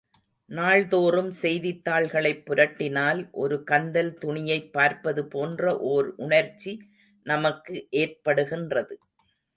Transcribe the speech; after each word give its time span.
நாள்தோறும் 0.49 1.31
செய்தித் 1.31 1.83
தாள்களைப் 1.83 2.41
புரட்டினால், 2.47 3.29
ஒரு 3.31 3.63
கந்தல் 3.63 4.17
துணியைப் 4.21 4.71
பார்ப்பது 4.71 5.27
போன்ற 5.27 5.77
ஒர் 5.93 6.09
உணர்ச்சி 6.17 6.73
நமக்கு 7.25 7.87
ஏற்படுகின்றது. 7.95 8.97